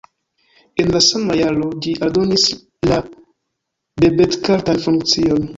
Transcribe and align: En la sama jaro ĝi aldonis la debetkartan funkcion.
En 0.83 0.87
la 0.95 1.01
sama 1.07 1.35
jaro 1.41 1.67
ĝi 1.85 1.93
aldonis 2.07 2.47
la 2.93 2.99
debetkartan 4.07 4.85
funkcion. 4.89 5.49